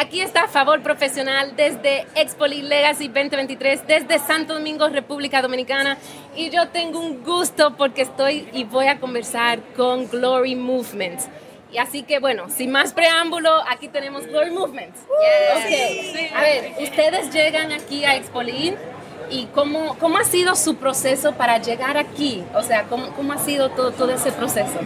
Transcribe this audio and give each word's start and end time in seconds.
Aquí 0.00 0.20
está 0.20 0.46
Favor 0.46 0.80
Profesional 0.80 1.56
desde 1.56 2.06
Expo 2.14 2.46
Legacy 2.46 3.08
2023, 3.08 3.84
desde 3.84 4.20
Santo 4.20 4.54
Domingo, 4.54 4.88
República 4.88 5.42
Dominicana. 5.42 5.98
Y 6.36 6.50
yo 6.50 6.68
tengo 6.68 7.00
un 7.00 7.24
gusto 7.24 7.74
porque 7.76 8.02
estoy 8.02 8.48
y 8.52 8.62
voy 8.62 8.86
a 8.86 9.00
conversar 9.00 9.58
con 9.76 10.08
Glory 10.08 10.54
Movement. 10.54 11.18
Y 11.72 11.78
así 11.78 12.04
que 12.04 12.20
bueno, 12.20 12.48
sin 12.48 12.70
más 12.70 12.92
preámbulo, 12.92 13.50
aquí 13.68 13.88
tenemos 13.88 14.24
Glory 14.28 14.52
Movement. 14.52 14.94
Okay. 15.64 16.30
A 16.32 16.42
ver, 16.42 16.74
ustedes 16.80 17.32
llegan 17.32 17.72
aquí 17.72 18.04
a 18.04 18.14
Expolin 18.14 18.76
y 19.30 19.46
cómo, 19.46 19.98
cómo 19.98 20.18
ha 20.18 20.24
sido 20.24 20.54
su 20.54 20.76
proceso 20.76 21.32
para 21.32 21.58
llegar 21.58 21.96
aquí. 21.96 22.44
O 22.54 22.62
sea, 22.62 22.84
cómo, 22.84 23.08
cómo 23.14 23.32
ha 23.32 23.38
sido 23.38 23.70
todo, 23.70 23.90
todo 23.90 24.12
ese 24.12 24.30
proceso. 24.30 24.78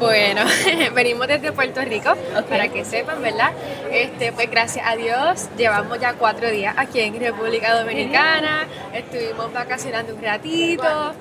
Bueno, 0.00 0.46
venimos 0.94 1.28
desde 1.28 1.52
Puerto 1.52 1.82
Rico, 1.82 2.14
para 2.48 2.68
que 2.68 2.86
sepan, 2.86 3.20
¿verdad? 3.20 3.52
Este, 3.92 4.32
pues 4.32 4.50
gracias 4.50 4.86
a 4.88 4.96
Dios, 4.96 5.50
llevamos 5.58 6.00
ya 6.00 6.14
cuatro 6.14 6.50
días 6.50 6.74
aquí 6.78 7.00
en 7.00 7.20
República 7.20 7.78
Dominicana, 7.78 8.66
estuvimos 8.94 9.52
vacacionando 9.52 10.14
un 10.14 10.22
ratito, 10.22 11.12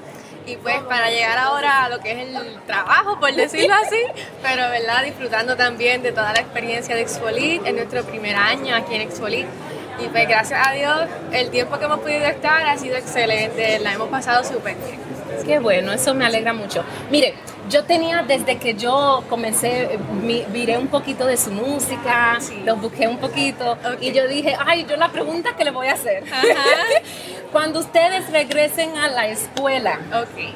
y 0.46 0.56
pues 0.56 0.80
para 0.84 1.10
llegar 1.10 1.38
ahora 1.38 1.84
a 1.84 1.90
lo 1.90 2.00
que 2.00 2.12
es 2.14 2.20
el 2.20 2.62
trabajo, 2.66 3.20
por 3.20 3.34
decirlo 3.34 3.76
así, 3.76 4.02
pero 4.42 4.70
verdad 4.70 5.04
disfrutando 5.04 5.58
también 5.58 6.02
de 6.02 6.14
toda 6.14 6.32
la 6.32 6.40
experiencia 6.40 6.96
de 6.96 7.02
Expolit 7.02 7.66
en 7.66 7.76
nuestro 7.76 8.04
primer 8.06 8.38
año 8.38 8.74
aquí 8.74 8.96
en 8.96 9.02
Expolit. 9.02 9.46
Y 10.02 10.08
pues 10.08 10.26
gracias 10.26 10.66
a 10.66 10.72
Dios 10.72 11.02
el 11.34 11.50
tiempo 11.50 11.78
que 11.78 11.84
hemos 11.84 12.00
podido 12.00 12.26
estar 12.26 12.66
ha 12.66 12.78
sido 12.78 12.96
excelente, 12.96 13.78
la 13.80 13.92
hemos 13.92 14.08
pasado 14.08 14.46
súper 14.46 14.76
bien. 14.76 15.19
Qué 15.46 15.60
bueno, 15.60 15.92
eso 15.92 16.14
me 16.14 16.26
alegra 16.26 16.54
mucho. 16.54 16.84
Mire, 17.10 17.36
yo 17.70 17.84
tenía 17.84 18.24
desde 18.24 18.58
que 18.58 18.74
yo 18.74 19.24
comencé, 19.30 20.00
miré 20.52 20.78
un 20.78 20.88
poquito 20.88 21.26
de 21.26 21.38
su 21.38 21.52
música, 21.52 22.40
lo 22.66 22.76
busqué 22.78 23.08
un 23.08 23.18
poquito 23.18 23.78
y 24.02 24.12
yo 24.12 24.28
dije, 24.28 24.56
ay, 24.66 24.86
yo 24.90 24.98
la 24.98 25.10
pregunta 25.10 25.56
que 25.56 25.64
le 25.64 25.72
voy 25.72 25.88
a 25.88 25.94
hacer. 25.94 26.24
Cuando 27.52 27.80
ustedes 27.80 28.30
regresen 28.32 28.96
a 28.98 29.08
la 29.08 29.28
escuela, 29.28 30.00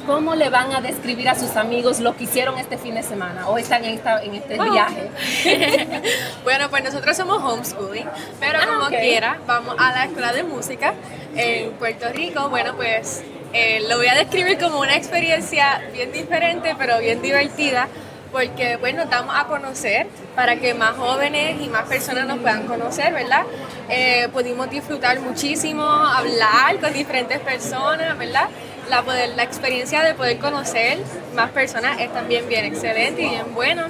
¿cómo 0.06 0.36
le 0.36 0.50
van 0.50 0.74
a 0.74 0.82
describir 0.82 1.28
a 1.30 1.36
sus 1.36 1.56
amigos 1.56 2.00
lo 2.00 2.16
que 2.16 2.26
hicieron 2.26 2.58
este 2.60 2.78
fin 2.78 2.96
de 2.96 3.04
semana 3.04 3.48
o 3.48 3.58
están 3.58 3.84
en, 3.84 4.00
en 4.24 4.36
este 4.36 4.60
oh. 4.60 4.72
viaje? 4.72 5.10
bueno, 6.44 6.70
pues 6.70 6.84
nosotros 6.84 7.18
somos 7.18 7.42
homeschooling, 7.42 8.08
pero 8.40 8.60
ah, 8.62 8.68
como 8.68 8.88
quiera, 8.90 9.40
vamos 9.48 9.76
a 9.80 9.92
la 9.92 10.06
escuela 10.06 10.34
de 10.34 10.44
música 10.44 10.94
en 11.36 11.72
Puerto 11.74 12.10
Rico. 12.14 12.50
Bueno, 12.50 12.76
pues 12.76 13.24
eh, 13.54 13.86
lo 13.88 13.98
voy 13.98 14.08
a 14.08 14.16
describir 14.16 14.58
como 14.58 14.80
una 14.80 14.96
experiencia 14.96 15.82
bien 15.94 16.12
diferente, 16.12 16.76
pero 16.78 17.00
bien 17.00 17.22
divertida 17.22 17.88
porque 18.34 18.78
bueno, 18.78 19.06
damos 19.06 19.36
a 19.38 19.46
conocer 19.46 20.08
para 20.36 20.56
que 20.58 20.74
más 20.74 20.98
jóvenes 20.98 21.62
y 21.62 21.70
más 21.70 21.84
personas 21.84 22.26
nos 22.26 22.40
puedan 22.40 22.66
conocer, 22.66 23.14
¿verdad? 23.14 23.44
Eh, 23.88 24.28
pudimos 24.34 24.70
disfrutar 24.72 25.20
muchísimo, 25.20 25.84
hablar 25.84 26.80
con 26.82 26.92
diferentes 26.92 27.40
personas, 27.40 28.18
¿verdad? 28.18 28.50
La, 28.90 29.04
poder, 29.04 29.30
la 29.36 29.44
experiencia 29.44 30.04
de 30.04 30.16
poder 30.16 30.40
conocer 30.40 30.98
más 31.36 31.52
personas 31.52 32.00
es 32.02 32.12
también 32.12 32.50
bien 32.50 32.66
excelente 32.66 33.22
y 33.22 33.30
bien 33.30 33.54
bueno. 33.54 33.84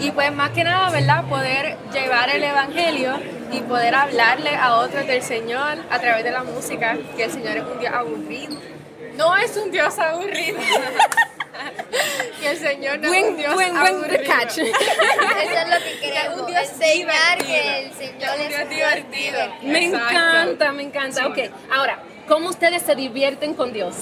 Y 0.00 0.10
pues 0.10 0.32
más 0.32 0.50
que 0.50 0.64
nada, 0.64 0.90
¿verdad? 0.90 1.24
Poder 1.26 1.76
llevar 1.92 2.30
el 2.30 2.42
Evangelio 2.42 3.12
y 3.52 3.60
poder 3.60 3.94
hablarle 3.94 4.56
a 4.56 4.76
otros 4.76 5.06
del 5.06 5.22
Señor 5.22 5.76
a 5.90 5.98
través 5.98 6.24
de 6.24 6.30
la 6.30 6.44
música, 6.44 6.96
que 7.14 7.24
el 7.24 7.30
Señor 7.30 7.58
es 7.58 7.62
un 7.62 7.78
Dios 7.78 7.92
aburrido. 7.92 8.75
No 9.16 9.36
es 9.36 9.56
un 9.56 9.70
Dios 9.70 9.98
aburrido. 9.98 10.58
que 12.40 12.50
el 12.50 12.58
Señor 12.58 12.98
no 12.98 13.12
es 13.12 13.24
un 13.24 13.36
Dios 13.36 13.54
buen, 13.54 13.74
buen 13.74 14.24
catch. 14.24 14.58
Eso 14.58 14.68
es 14.68 15.68
lo 15.68 15.84
que 15.84 16.00
queremos, 16.00 16.40
un 16.40 16.46
Dios 16.46 16.68
enseñar 16.70 17.38
que 17.38 17.78
el 17.84 17.92
Señor 17.94 18.34
es 18.38 18.44
un 18.44 18.48
Dios 18.48 18.68
divertido. 18.68 19.38
Me 19.62 19.84
encanta, 19.84 20.72
me 20.72 20.82
encanta. 20.82 21.26
Ok, 21.26 21.38
ahora, 21.70 21.98
¿cómo 22.28 22.48
ustedes 22.48 22.82
se 22.82 22.94
divierten 22.94 23.54
con 23.54 23.72
Dios? 23.72 23.94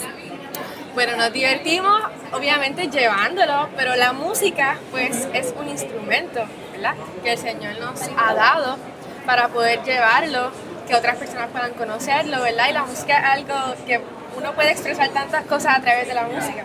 Bueno, 0.94 1.16
nos 1.16 1.32
divertimos 1.32 2.02
obviamente 2.32 2.88
llevándolo, 2.88 3.68
pero 3.76 3.96
la 3.96 4.12
música 4.12 4.78
pues 4.90 5.28
es 5.32 5.52
un 5.58 5.68
instrumento, 5.68 6.44
¿verdad? 6.72 6.94
Que 7.22 7.32
el 7.32 7.38
Señor 7.38 7.78
nos 7.80 8.00
ha 8.16 8.34
dado 8.34 8.78
para 9.26 9.48
poder 9.48 9.82
llevarlo, 9.82 10.52
que 10.86 10.94
otras 10.94 11.16
personas 11.16 11.48
puedan 11.50 11.72
conocerlo, 11.72 12.42
¿verdad? 12.42 12.68
Y 12.70 12.72
la 12.74 12.84
música 12.84 13.18
es 13.18 13.24
algo 13.24 13.74
que 13.86 14.00
uno 14.36 14.52
puede 14.54 14.72
expresar 14.72 15.08
tantas 15.10 15.44
cosas 15.44 15.78
a 15.78 15.80
través 15.80 16.08
de 16.08 16.14
la 16.14 16.24
música 16.24 16.64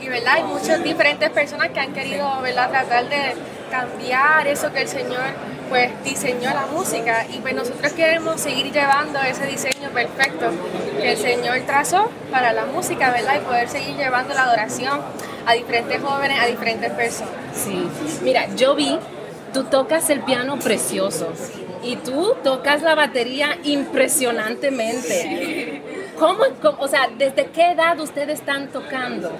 y 0.00 0.08
verdad 0.08 0.34
hay 0.34 0.44
muchas 0.44 0.82
diferentes 0.82 1.30
personas 1.30 1.70
que 1.70 1.80
han 1.80 1.92
querido 1.92 2.40
verdad 2.40 2.70
tratar 2.70 3.08
de 3.08 3.34
cambiar 3.70 4.46
eso 4.46 4.72
que 4.72 4.82
el 4.82 4.88
Señor 4.88 5.22
pues 5.68 5.90
diseñó 6.02 6.50
la 6.50 6.66
música 6.66 7.26
y 7.28 7.38
pues 7.38 7.54
nosotros 7.54 7.92
queremos 7.92 8.40
seguir 8.40 8.72
llevando 8.72 9.20
ese 9.20 9.46
diseño 9.46 9.90
perfecto 9.92 10.50
que 11.00 11.12
el 11.12 11.18
Señor 11.18 11.60
trazó 11.66 12.10
para 12.30 12.52
la 12.52 12.66
música, 12.66 13.10
¿verdad? 13.10 13.36
Y 13.36 13.40
poder 13.40 13.68
seguir 13.68 13.96
llevando 13.96 14.34
la 14.34 14.44
adoración 14.44 15.00
a 15.46 15.52
diferentes 15.52 16.00
jóvenes, 16.02 16.40
a 16.40 16.46
diferentes 16.46 16.90
personas. 16.92 17.32
Sí, 17.54 17.88
mira, 18.22 18.48
yo 18.56 18.74
vi, 18.74 18.98
tú 19.52 19.64
tocas 19.64 20.08
el 20.10 20.20
piano 20.20 20.58
precioso 20.58 21.32
y 21.82 21.96
tú 21.96 22.34
tocas 22.42 22.82
la 22.82 22.94
batería 22.94 23.58
impresionantemente. 23.64 25.67
¿Cómo, 26.18 26.42
o 26.78 26.88
sea, 26.88 27.08
desde 27.16 27.46
qué 27.46 27.72
edad 27.72 27.98
ustedes 28.00 28.40
están 28.40 28.68
tocando? 28.68 29.30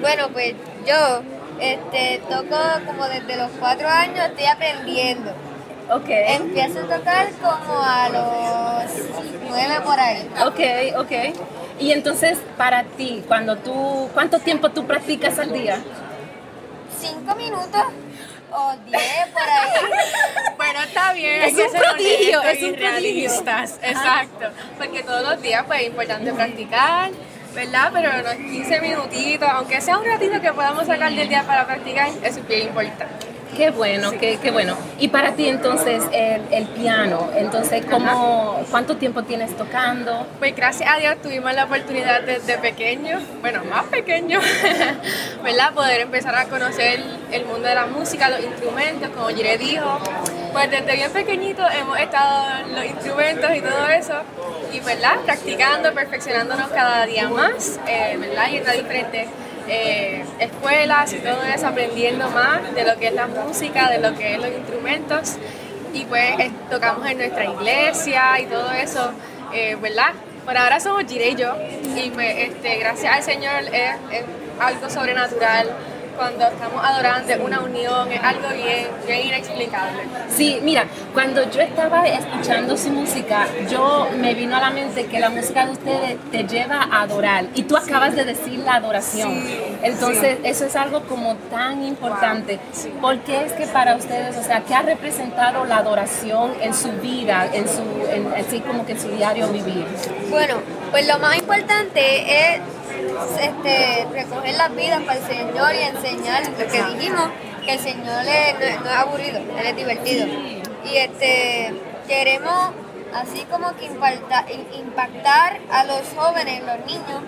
Bueno, 0.00 0.28
pues 0.32 0.54
yo 0.86 1.22
este, 1.60 2.20
toco 2.28 2.56
como 2.84 3.06
desde 3.06 3.36
los 3.36 3.50
cuatro 3.58 3.88
años, 3.88 4.26
estoy 4.26 4.46
aprendiendo. 4.46 5.30
Ok. 5.90 6.08
Empiezo 6.08 6.80
a 6.80 6.96
tocar 6.98 7.28
como 7.40 7.80
a 7.82 8.08
los 8.08 8.92
nueve 9.48 9.80
por 9.84 9.98
ahí. 9.98 10.28
Ok, 10.44 11.00
ok. 11.00 11.12
Y 11.78 11.92
entonces, 11.92 12.38
para 12.56 12.84
ti, 12.84 13.22
cuando 13.26 13.56
tú, 13.56 14.08
¿cuánto 14.12 14.38
tiempo 14.38 14.70
tú 14.70 14.86
practicas 14.86 15.38
al 15.38 15.52
día? 15.52 15.78
Cinco 16.98 17.34
minutos 17.36 17.82
o 18.52 18.74
diez 18.86 19.28
por 19.32 19.42
ahí. 19.42 19.90
bueno, 20.56 20.82
está 20.82 21.12
bien. 21.12 21.42
Es 21.42 21.54
un 21.54 21.80
prodigio, 21.80 22.42
es 22.42 22.62
un 22.62 22.74
prodigio. 22.74 23.30
Exacto. 23.30 24.46
Porque 24.78 25.02
todos 25.02 25.22
los 25.22 25.42
días 25.42 25.64
pues 25.66 25.80
es 25.82 25.86
importante 25.88 26.32
practicar 26.32 27.10
¿verdad? 27.56 27.90
Pero 27.90 28.10
los 28.22 28.34
15 28.34 28.80
minutitos, 28.82 29.48
aunque 29.48 29.80
sea 29.80 29.96
un 29.96 30.04
ratito 30.04 30.40
que 30.42 30.52
podamos 30.52 30.86
sacar 30.86 31.10
del 31.10 31.26
día 31.26 31.42
para 31.42 31.66
practicar, 31.66 32.08
eso 32.22 32.40
es 32.40 32.46
bien 32.46 32.68
importante. 32.68 33.25
Qué 33.56 33.70
bueno, 33.70 34.10
qué, 34.10 34.38
qué, 34.42 34.50
bueno. 34.50 34.76
Y 34.98 35.08
para 35.08 35.32
ti 35.32 35.48
entonces 35.48 36.04
el, 36.12 36.42
el 36.50 36.66
piano, 36.66 37.30
entonces 37.34 37.86
¿cómo, 37.86 38.62
¿cuánto 38.70 38.96
tiempo 38.98 39.22
tienes 39.22 39.56
tocando? 39.56 40.26
Pues 40.38 40.54
gracias 40.54 40.90
a 40.92 40.98
Dios 40.98 41.16
tuvimos 41.22 41.54
la 41.54 41.64
oportunidad 41.64 42.20
desde 42.20 42.58
pequeño, 42.58 43.18
bueno, 43.40 43.64
más 43.64 43.84
pequeño, 43.84 44.40
¿verdad? 45.42 45.72
Poder 45.72 46.02
empezar 46.02 46.34
a 46.34 46.44
conocer 46.44 47.02
el 47.32 47.46
mundo 47.46 47.66
de 47.66 47.74
la 47.74 47.86
música, 47.86 48.28
los 48.28 48.40
instrumentos, 48.40 49.08
como 49.10 49.28
Jire 49.28 49.56
dijo. 49.56 50.00
Pues 50.52 50.70
desde 50.70 50.92
bien 50.92 51.10
pequeñito 51.12 51.62
hemos 51.68 51.98
estado 51.98 52.66
los 52.74 52.84
instrumentos 52.84 53.50
y 53.54 53.60
todo 53.60 53.88
eso, 53.88 54.14
y 54.72 54.80
¿verdad? 54.80 55.16
Practicando, 55.24 55.94
perfeccionándonos 55.94 56.68
cada 56.68 57.06
día 57.06 57.28
más, 57.28 57.80
eh, 57.86 58.16
¿verdad? 58.18 58.48
Yendo 58.50 58.70
a 58.70 58.74
diferentes 58.74 59.28
eh, 59.68 60.24
escuelas 60.38 61.12
y 61.12 61.18
todo 61.18 61.42
eso, 61.42 61.66
aprendiendo 61.66 62.28
más 62.30 62.74
de 62.74 62.84
lo 62.84 62.98
que 62.98 63.08
es 63.08 63.14
la 63.14 63.26
música, 63.26 63.90
de 63.90 63.98
lo 63.98 64.16
que 64.16 64.34
es 64.34 64.38
los 64.38 64.50
instrumentos. 64.50 65.36
Y 65.92 66.04
pues 66.04 66.34
tocamos 66.70 67.06
en 67.08 67.18
nuestra 67.18 67.44
iglesia 67.44 68.40
y 68.40 68.46
todo 68.46 68.70
eso, 68.72 69.12
eh, 69.52 69.76
¿verdad? 69.80 70.12
Por 70.44 70.56
ahora 70.56 70.78
somos 70.78 71.04
Gire 71.06 71.30
y 71.30 71.34
yo, 71.34 71.54
pues 72.14 72.36
este, 72.38 72.78
gracias 72.78 73.12
al 73.12 73.22
Señor 73.22 73.64
es 73.72 74.24
algo 74.60 74.88
sobrenatural 74.88 75.68
cuando 76.16 76.46
estamos 76.46 76.84
adorando, 76.84 77.44
una 77.44 77.60
unión, 77.60 78.10
es 78.10 78.22
algo 78.22 78.48
bien, 78.54 78.88
bien 79.06 79.26
inexplicable. 79.26 80.02
Sí, 80.28 80.58
mira, 80.62 80.86
cuando 81.12 81.48
yo 81.50 81.60
estaba 81.60 82.06
escuchando 82.08 82.76
su 82.76 82.90
música, 82.90 83.46
yo 83.70 84.08
me 84.18 84.34
vino 84.34 84.56
a 84.56 84.60
la 84.60 84.70
mente 84.70 85.06
que 85.06 85.20
la 85.20 85.30
música 85.30 85.66
de 85.66 85.72
ustedes 85.72 86.16
te 86.30 86.44
lleva 86.44 86.88
a 86.90 87.02
adorar 87.02 87.46
y 87.54 87.62
tú 87.62 87.76
acabas 87.76 88.14
de 88.14 88.24
decir 88.24 88.58
la 88.60 88.76
adoración. 88.76 89.44
Entonces, 89.82 90.38
eso 90.42 90.64
es 90.64 90.76
algo 90.76 91.02
como 91.02 91.34
tan 91.50 91.84
importante. 91.84 92.58
¿Por 93.00 93.18
qué 93.20 93.44
es 93.44 93.52
que 93.52 93.66
para 93.66 93.96
ustedes, 93.96 94.36
o 94.36 94.42
sea, 94.42 94.60
qué 94.60 94.74
ha 94.74 94.82
representado 94.82 95.64
la 95.64 95.78
adoración 95.78 96.52
en 96.60 96.74
su 96.74 96.90
vida, 96.92 97.48
en 97.52 97.68
su, 97.68 97.82
así 98.36 98.60
como 98.60 98.86
que 98.86 98.92
en 98.92 99.00
su 99.00 99.08
diario 99.08 99.48
vivir? 99.48 99.86
Bueno, 100.30 100.56
pues 100.90 101.06
lo 101.06 101.18
más 101.18 101.36
importante 101.36 102.54
es 102.54 102.60
este, 103.40 104.06
recoger 104.12 104.54
las 104.56 104.74
vidas 104.74 105.02
para 105.02 105.18
el 105.18 105.26
Señor 105.26 105.74
y 105.74 105.82
enseñar 105.82 106.48
lo 106.48 106.56
que 106.56 106.82
dijimos, 106.82 107.30
que 107.64 107.72
el 107.72 107.78
Señor 107.80 108.24
no, 108.24 108.30
es 108.30 108.96
aburrido, 108.96 109.38
Él 109.38 109.66
es 109.66 109.76
divertido. 109.76 110.26
Y 110.84 110.96
este, 110.96 111.74
queremos 112.06 112.72
así 113.14 113.44
como 113.50 113.74
que 113.76 113.86
impactar 113.86 115.58
a 115.70 115.84
los 115.84 116.02
jóvenes, 116.16 116.62
los 116.64 116.86
niños, 116.86 117.22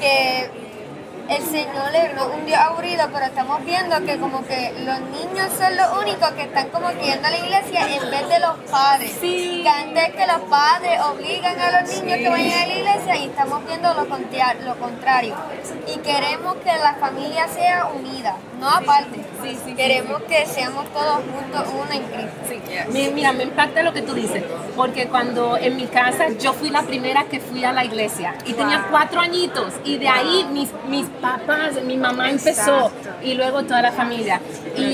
que 0.00 0.50
el 1.28 1.42
Señor 1.42 1.94
es 1.94 2.14
no 2.14 2.26
un 2.26 2.44
Dios 2.44 2.58
aburrido, 2.58 3.08
pero 3.12 3.26
estamos 3.26 3.64
viendo 3.64 3.98
que 4.04 4.18
como 4.18 4.44
que 4.44 4.72
los 4.84 5.00
niños 5.00 5.50
son 5.58 5.76
los 5.76 6.02
únicos 6.02 6.30
que 6.32 6.42
están 6.42 6.68
como 6.68 6.88
que 6.88 7.04
yendo 7.04 7.26
a 7.26 7.30
la 7.30 7.38
iglesia 7.38 7.96
en 7.96 8.10
vez 8.10 8.28
de 8.28 8.40
los 8.40 8.56
padres. 8.70 9.16
Sí. 9.20 9.60
Que 9.62 9.68
antes 9.68 10.10
que 10.10 10.26
los 10.26 10.40
padres 10.50 11.00
obligan 11.00 11.58
a 11.58 11.80
los 11.80 11.90
niños 11.90 12.18
que 12.18 12.28
vayan 12.28 12.62
a 12.62 12.66
la 12.66 12.74
iglesia 12.74 13.16
y 13.16 13.24
estamos 13.26 13.64
viendo 13.66 13.94
lo, 13.94 14.04
lo 14.04 14.78
contrario. 14.78 15.34
Y 15.86 15.98
queremos 15.98 16.56
que 16.56 16.72
la 16.76 16.94
familia 16.94 17.48
sea 17.48 17.86
unida, 17.86 18.36
no 18.64 18.70
aparte. 18.70 19.20
Sí, 19.42 19.50
sí, 19.50 19.58
sí, 19.66 19.74
queremos 19.74 20.22
que 20.22 20.46
seamos 20.46 20.86
todos 20.92 21.16
juntos 21.16 21.68
uno 21.72 21.92
en 21.92 22.02
Cristo. 22.02 23.14
Mira, 23.14 23.32
me 23.32 23.44
impacta 23.44 23.82
lo 23.82 23.92
que 23.92 24.02
tú 24.02 24.14
dices, 24.14 24.42
porque 24.74 25.06
cuando 25.06 25.56
en 25.56 25.76
mi 25.76 25.86
casa 25.86 26.30
yo 26.30 26.52
fui 26.54 26.70
la 26.70 26.82
primera 26.82 27.24
que 27.24 27.40
fui 27.40 27.62
a 27.64 27.72
la 27.72 27.84
iglesia 27.84 28.34
y 28.46 28.54
tenía 28.54 28.86
cuatro 28.90 29.20
añitos 29.20 29.74
y 29.84 29.98
de 29.98 30.08
ahí 30.08 30.46
mis, 30.50 30.70
mis 30.88 31.06
papás, 31.06 31.82
mi 31.84 31.96
mamá 31.96 32.30
empezó 32.30 32.90
y 33.22 33.34
luego 33.34 33.62
toda 33.64 33.82
la 33.82 33.92
familia. 33.92 34.40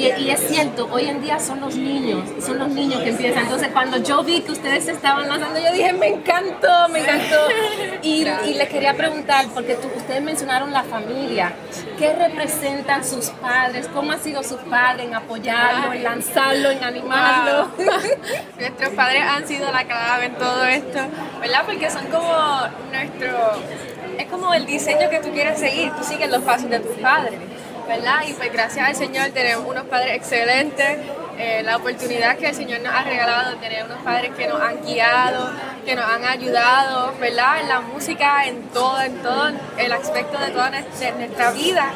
Y, 0.01 0.23
y 0.23 0.31
es 0.31 0.41
cierto, 0.49 0.89
hoy 0.91 1.07
en 1.09 1.21
día 1.23 1.39
son 1.39 1.61
los 1.61 1.77
niños, 1.77 2.25
son 2.45 2.59
los 2.59 2.69
niños 2.69 3.03
que 3.03 3.11
empiezan. 3.11 3.43
Entonces 3.45 3.69
cuando 3.73 3.99
yo 3.99 4.23
vi 4.25 4.41
que 4.41 4.53
ustedes 4.53 4.85
se 4.85 4.93
estaban 4.93 5.29
lanzando, 5.29 5.59
yo 5.61 5.73
dije, 5.73 5.93
me 5.93 6.09
encantó, 6.09 6.89
me 6.91 7.01
encantó. 7.01 7.37
Y, 8.03 8.27
y 8.47 8.55
les 8.55 8.69
quería 8.71 8.95
preguntar, 8.95 9.45
porque 9.53 9.75
tú- 9.75 9.91
ustedes 9.95 10.23
mencionaron 10.23 10.73
la 10.73 10.83
familia, 10.85 11.53
¿qué 11.99 12.15
representan 12.15 13.05
sus 13.05 13.27
padres? 13.29 13.89
¿Cómo 13.93 14.13
ha 14.13 14.19
sido 14.19 14.43
sus 14.43 14.59
padres 14.63 15.07
en 15.07 15.15
apoyarlo, 15.15 15.93
en 15.93 16.03
lanzarlo, 16.03 16.71
en 16.71 16.83
animarlo? 16.83 17.69
Nuestros 18.59 18.89
padres 18.95 19.23
han 19.23 19.47
sido 19.47 19.71
la 19.71 19.85
clave 19.85 20.27
en 20.27 20.35
todo 20.37 20.65
esto, 20.65 20.99
¿verdad? 21.41 21.63
Porque 21.67 21.91
son 21.91 22.07
como 22.07 22.33
nuestro, 22.91 23.53
es 24.19 24.27
como 24.27 24.55
el 24.55 24.65
diseño 24.65 25.11
que 25.11 25.19
tú 25.21 25.31
quieres 25.31 25.59
seguir, 25.61 25.93
tú 25.93 26.03
sigues 26.03 26.31
los 26.31 26.43
pasos 26.43 26.71
de 26.71 26.81
tus 26.81 26.97
padres, 26.99 27.35
Y 27.93 28.33
pues 28.35 28.53
gracias 28.53 28.87
al 28.87 28.95
Señor 28.95 29.31
tenemos 29.31 29.67
unos 29.67 29.83
padres 29.87 30.15
excelentes, 30.15 30.97
eh, 31.39 31.61
la 31.65 31.77
oportunidad 31.77 32.37
que 32.37 32.47
el 32.47 32.55
Señor 32.55 32.83
nos 32.83 32.95
ha 32.95 33.03
regalado, 33.03 33.51
de 33.51 33.57
tener 33.57 33.85
unos 33.85 33.99
padres 34.03 34.31
que 34.37 34.47
nos 34.47 34.63
han 34.63 34.81
guiado, 34.85 35.51
que 35.85 35.97
nos 35.97 36.05
han 36.05 36.25
ayudado, 36.25 37.13
¿verdad? 37.19 37.63
En 37.63 37.69
la 37.69 37.81
música, 37.81 38.45
en 38.47 38.63
todo, 38.69 39.01
en 39.01 39.17
todo 39.23 39.51
el 39.77 39.93
aspecto 39.93 40.39
de 40.39 40.53
toda 40.53 40.71
nuestra, 40.71 41.11
nuestra 41.17 41.51
vida, 41.51 41.91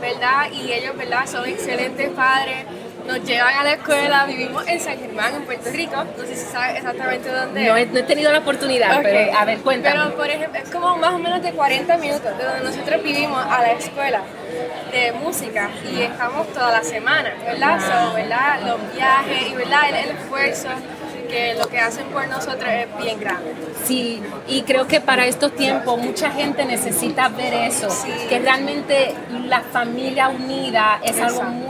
¿verdad? 0.00 0.52
Y 0.52 0.72
ellos, 0.72 0.96
¿verdad? 0.96 1.26
Son 1.26 1.44
excelentes 1.44 2.10
padres 2.10 2.64
nos 3.06 3.22
llevan 3.24 3.54
a 3.54 3.64
la 3.64 3.72
escuela, 3.74 4.24
vivimos 4.26 4.66
en 4.68 4.80
San 4.80 4.98
Germán, 4.98 5.34
en 5.34 5.42
Puerto 5.42 5.70
Rico, 5.70 5.96
no 6.16 6.24
sé 6.24 6.36
si 6.36 6.46
sabes 6.46 6.76
exactamente 6.76 7.28
dónde 7.30 7.64
No 7.66 7.76
es. 7.76 7.88
he, 7.88 7.92
no 7.92 7.98
he 7.98 8.02
tenido 8.02 8.32
la 8.32 8.38
oportunidad, 8.38 9.00
pero 9.02 9.38
a 9.38 9.44
ver, 9.44 9.58
cuéntame. 9.60 9.96
Pero, 9.96 10.16
por 10.16 10.28
ejemplo, 10.28 10.60
es 10.62 10.70
como 10.70 10.96
más 10.96 11.12
o 11.14 11.18
menos 11.18 11.42
de 11.42 11.52
40 11.52 11.96
minutos 11.98 12.38
de 12.38 12.44
donde 12.44 12.64
nosotros 12.64 13.02
vivimos 13.02 13.44
a 13.44 13.60
la 13.62 13.72
escuela 13.72 14.22
de 14.92 15.12
música 15.12 15.70
y 15.90 16.02
estamos 16.02 16.48
toda 16.52 16.70
la 16.72 16.82
semana, 16.82 17.32
¿verdad? 17.44 17.80
So, 17.80 18.14
¿verdad? 18.14 18.60
Los 18.66 18.94
viajes 18.94 19.48
y, 19.50 19.54
¿verdad? 19.54 19.80
El, 19.88 19.94
el 19.96 20.16
esfuerzo 20.16 20.68
que 21.28 21.54
lo 21.54 21.68
que 21.68 21.78
hacen 21.78 22.06
por 22.06 22.26
nosotros 22.26 22.68
es 22.68 22.88
bien 23.00 23.20
grande. 23.20 23.54
Sí, 23.84 24.20
y 24.48 24.62
creo 24.62 24.88
que 24.88 25.00
para 25.00 25.26
estos 25.26 25.54
tiempos 25.54 25.96
mucha 25.96 26.28
gente 26.32 26.64
necesita 26.64 27.28
ver 27.28 27.54
eso, 27.54 27.88
que 28.28 28.40
realmente 28.40 29.14
la 29.46 29.60
familia 29.60 30.28
unida 30.28 30.98
es 31.04 31.12
algo 31.20 31.36
Exacto. 31.38 31.50
muy, 31.52 31.66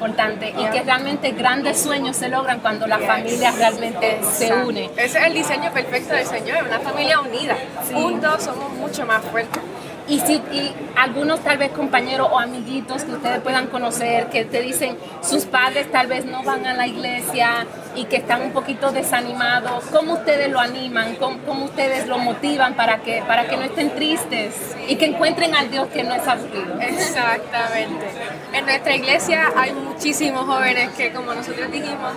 importante 0.00 0.54
y 0.56 0.64
que 0.70 0.82
realmente 0.82 1.32
grandes 1.32 1.80
sueños 1.80 2.16
se 2.16 2.28
logran 2.28 2.60
cuando 2.60 2.86
la 2.86 2.98
familia 2.98 3.50
realmente 3.52 4.18
se 4.32 4.46
Exacto. 4.46 4.68
une. 4.68 4.90
Ese 4.96 5.18
es 5.18 5.24
el 5.26 5.34
diseño 5.34 5.70
perfecto 5.72 6.14
del 6.14 6.26
Señor, 6.26 6.64
una 6.64 6.80
familia 6.80 7.20
unida. 7.20 7.54
Juntos 7.92 8.44
somos 8.44 8.72
mucho 8.72 9.04
más 9.04 9.22
fuertes. 9.26 9.60
Y, 10.08 10.18
si, 10.20 10.34
y 10.34 10.74
algunos 10.96 11.40
tal 11.40 11.58
vez 11.58 11.70
compañeros 11.70 12.28
o 12.30 12.38
amiguitos 12.38 13.04
que 13.04 13.12
ustedes 13.12 13.40
puedan 13.40 13.68
conocer 13.68 14.26
que 14.26 14.44
te 14.44 14.60
dicen 14.60 14.96
sus 15.22 15.44
padres 15.44 15.90
tal 15.90 16.08
vez 16.08 16.24
no 16.24 16.42
van 16.42 16.66
a 16.66 16.74
la 16.74 16.86
iglesia 16.86 17.66
y 17.94 18.04
que 18.04 18.16
están 18.16 18.42
un 18.42 18.52
poquito 18.52 18.92
desanimados, 18.92 19.84
¿cómo 19.92 20.14
ustedes 20.14 20.50
lo 20.50 20.60
animan? 20.60 21.16
¿Cómo, 21.16 21.38
cómo 21.46 21.64
ustedes 21.66 22.06
lo 22.06 22.18
motivan 22.18 22.74
para 22.74 22.98
que, 22.98 23.22
para 23.26 23.46
que 23.48 23.56
no 23.56 23.64
estén 23.64 23.90
tristes 23.94 24.54
y 24.88 24.96
que 24.96 25.06
encuentren 25.06 25.54
al 25.54 25.70
Dios 25.70 25.88
que 25.88 26.02
no 26.02 26.14
es 26.14 26.26
aburrido? 26.26 26.80
Exactamente. 26.80 28.06
En 28.52 28.64
nuestra 28.64 28.94
iglesia 28.94 29.52
hay 29.56 29.72
muchísimos 29.72 30.44
jóvenes 30.44 30.90
que, 30.96 31.12
como 31.12 31.34
nosotros 31.34 31.70
dijimos, 31.70 32.12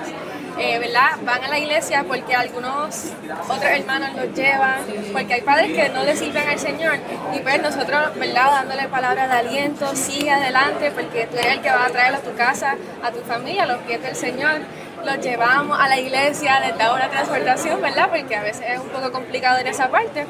eh, 0.57 0.79
¿verdad? 0.79 1.17
Van 1.25 1.43
a 1.43 1.47
la 1.47 1.59
iglesia 1.59 2.03
porque 2.07 2.35
algunos 2.35 3.11
otros 3.43 3.63
hermanos 3.63 4.09
los 4.15 4.33
llevan, 4.35 4.81
porque 5.11 5.33
hay 5.33 5.41
padres 5.41 5.73
que 5.73 5.89
no 5.89 6.03
le 6.03 6.15
sirven 6.15 6.47
al 6.47 6.59
Señor. 6.59 6.97
Y 7.33 7.39
pues 7.39 7.61
nosotros, 7.61 8.15
¿verdad? 8.15 8.51
Dándole 8.51 8.87
palabras 8.87 9.29
de 9.29 9.35
aliento, 9.35 9.95
sigue 9.95 10.31
adelante, 10.31 10.91
porque 10.91 11.27
tú 11.27 11.37
eres 11.37 11.53
el 11.53 11.61
que 11.61 11.69
va 11.69 11.85
a 11.85 11.89
traer 11.89 12.15
a 12.15 12.19
tu 12.19 12.35
casa, 12.35 12.75
a 13.03 13.11
tu 13.11 13.21
familia, 13.21 13.63
a 13.63 13.67
los 13.67 13.79
pies 13.79 14.01
del 14.01 14.15
Señor. 14.15 14.61
Los 15.03 15.19
llevamos 15.19 15.77
a 15.79 15.89
la 15.89 15.99
iglesia, 15.99 16.59
les 16.61 16.77
da 16.77 16.93
una 16.93 17.09
transportación, 17.09 17.81
¿verdad? 17.81 18.09
Porque 18.09 18.35
a 18.35 18.43
veces 18.43 18.65
es 18.69 18.79
un 18.79 18.89
poco 18.89 19.11
complicado 19.11 19.59
en 19.59 19.67
esa 19.67 19.89
parte. 19.89 20.25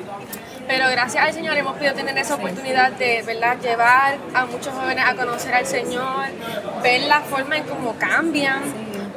Pero 0.67 0.89
gracias 0.89 1.25
al 1.25 1.33
Señor 1.33 1.57
hemos 1.57 1.75
podido 1.75 1.93
tener 1.93 2.17
esa 2.17 2.35
oportunidad 2.35 2.93
de 2.93 3.21
¿verdad? 3.23 3.57
llevar 3.59 4.17
a 4.33 4.45
muchos 4.45 4.73
jóvenes 4.73 5.03
a 5.05 5.13
conocer 5.13 5.53
al 5.53 5.65
Señor, 5.65 6.27
ver 6.81 7.01
la 7.01 7.19
forma 7.21 7.57
en 7.57 7.63
cómo 7.65 7.95
cambian, 7.99 8.61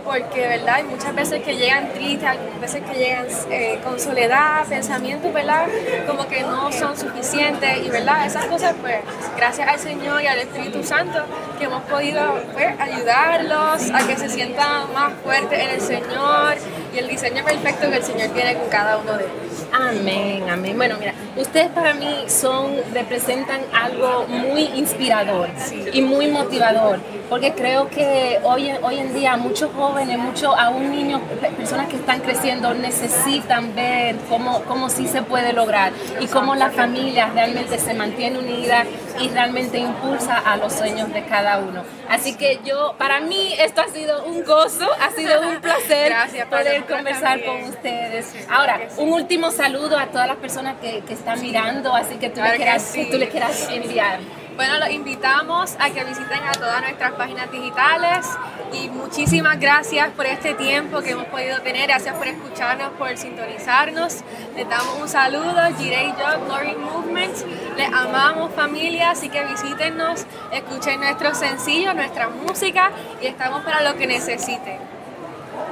porque 0.06 0.41
¿verdad? 0.41 0.76
hay 0.76 0.85
muchas 0.85 1.14
veces 1.14 1.43
que 1.43 1.56
llegan 1.56 1.93
tristes, 1.93 2.29
algunas 2.29 2.61
veces 2.61 2.82
que 2.85 2.97
llegan 2.97 3.26
eh, 3.50 3.81
con 3.82 3.99
soledad, 3.99 4.64
pensamientos 4.67 5.32
¿verdad? 5.35 5.67
como 6.06 6.26
que 6.29 6.43
no 6.43 6.70
son 6.70 6.97
suficientes 6.97 7.85
y 7.85 7.91
¿verdad? 7.91 8.25
esas 8.25 8.47
cosas 8.47 8.75
pues 8.81 9.00
gracias 9.37 9.69
al 9.69 9.79
Señor 9.81 10.23
y 10.23 10.29
al 10.29 10.38
Espíritu 10.38 10.82
Santo 10.85 11.25
que 11.58 11.64
hemos 11.64 11.82
podido 11.85 12.23
pues, 12.53 12.67
ayudarlos 12.79 13.91
a 13.93 14.06
que 14.06 14.17
se 14.17 14.29
sientan 14.29 14.93
más 14.93 15.12
fuertes 15.25 15.58
en 15.58 15.70
el 15.70 15.81
Señor 15.81 16.55
y 16.94 16.99
el 16.99 17.08
diseño 17.08 17.44
perfecto 17.44 17.91
que 17.91 17.97
el 17.97 18.03
Señor 18.03 18.29
tiene 18.31 18.55
con 18.55 18.69
cada 18.69 18.99
uno 18.99 19.12
de 19.14 19.25
ellos. 19.25 19.67
Amén, 19.73 20.44
amén. 20.49 20.76
Bueno, 20.76 20.97
mira, 20.99 21.12
ustedes 21.37 21.69
para 21.69 21.93
mí 21.94 22.25
son, 22.29 22.76
representan 22.93 23.61
algo 23.75 24.26
muy 24.29 24.62
inspirador 24.75 25.49
y 25.93 26.00
muy 26.03 26.29
motivador, 26.29 26.99
porque 27.29 27.53
creo 27.53 27.88
que 27.91 28.38
hoy, 28.43 28.69
en- 28.70 28.82
hoy 28.85 28.99
en 28.99 29.12
día 29.14 29.37
muchos 29.37 29.70
jóvenes, 29.76 30.19
muchos 30.19 30.55
aún 30.56 30.91
niños, 30.91 31.20
pe- 31.41 31.49
personas 31.50 31.88
que 31.88 31.97
están 31.97 32.20
creciendo 32.20 32.73
necesitan 32.75 33.75
ver 33.75 34.17
cómo, 34.29 34.62
cómo 34.62 34.88
sí 34.88 35.06
se 35.08 35.23
puede 35.23 35.53
lograr 35.53 35.93
y 36.20 36.26
cómo 36.26 36.55
la 36.55 36.70
familia 36.70 37.31
realmente 37.35 37.79
se 37.79 37.93
mantiene 37.94 38.38
unida 38.38 38.85
y 39.20 39.28
realmente 39.28 39.78
impulsa 39.78 40.38
a 40.38 40.56
los 40.56 40.72
sueños 40.72 41.12
de 41.12 41.24
cada 41.24 41.58
uno. 41.58 41.82
Así 42.08 42.34
que 42.36 42.60
yo, 42.64 42.94
para 42.98 43.20
mí 43.20 43.54
esto 43.58 43.80
ha 43.80 43.88
sido 43.88 44.24
un 44.24 44.44
gozo, 44.44 44.88
ha 45.00 45.10
sido 45.10 45.40
un 45.40 45.60
placer 45.60 46.10
Gracias, 46.10 46.46
poder 46.48 46.84
conversar 46.84 47.40
también. 47.40 47.60
con 47.62 47.70
ustedes. 47.70 48.34
Ahora, 48.50 48.80
un 48.98 49.12
último 49.12 49.50
saludo 49.50 49.98
a 49.98 50.06
todas 50.06 50.26
las 50.29 50.36
personas 50.36 50.76
que, 50.81 51.00
que 51.00 51.14
están 51.14 51.41
mirando, 51.41 51.94
así 51.94 52.17
que 52.17 52.29
tú, 52.29 52.36
Claro 52.36 52.52
le 52.52 52.58
que 52.58 52.64
quieras, 52.64 52.82
sí. 52.82 53.05
que 53.05 53.10
tú 53.10 53.19
le 53.19 53.29
quieras 53.29 53.69
enviar. 53.70 54.20
Bueno, 54.56 54.79
los 54.79 54.89
invitamos 54.89 55.77
a 55.79 55.91
que 55.91 56.03
visiten 56.03 56.43
a 56.43 56.53
todas 56.53 56.81
nuestras 56.81 57.13
páginas 57.13 57.53
digitales 57.53 58.27
y 58.72 58.89
muchísimas 58.89 59.60
gracias 59.60 60.08
por 60.13 60.25
este 60.25 60.55
tiempo 60.55 61.03
que 61.03 61.10
hemos 61.10 61.27
podido 61.27 61.60
tener. 61.60 61.89
Gracias 61.89 62.15
por 62.15 62.27
escucharnos, 62.27 62.89
por 62.93 63.15
sintonizarnos. 63.19 64.17
Les 64.56 64.67
damos 64.67 64.98
un 64.98 65.08
saludo, 65.10 65.60
Jiré 65.77 66.05
y 66.05 66.08
yo, 66.13 66.46
Glory 66.46 66.75
Movement. 66.75 67.36
Les 67.77 67.93
amamos 67.93 68.51
familia, 68.55 69.10
así 69.10 69.29
que 69.29 69.44
visítenos, 69.44 70.25
escuchen 70.51 71.01
nuestros 71.01 71.36
sencillos, 71.36 71.94
nuestra 71.94 72.31
música 72.31 72.93
y 73.20 73.27
estamos 73.27 73.63
para 73.63 73.82
lo 73.82 73.98
que 73.98 74.06
necesiten. 74.06 74.79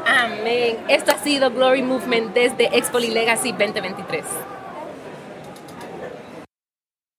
Amén. 0.06 0.76
Esto 0.88 1.12
ha 1.12 1.18
sido 1.18 1.50
Glory 1.50 1.82
Movement 1.82 2.34
desde 2.34 2.76
Expo 2.76 2.98
Legacy 2.98 3.52
2023. 3.52 4.24